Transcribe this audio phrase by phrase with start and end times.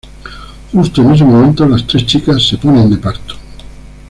[0.73, 3.35] Justo en ese momento, las tres chicas se ponen de parto.